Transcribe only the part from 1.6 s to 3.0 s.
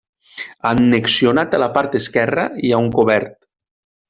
la part esquerra hi ha un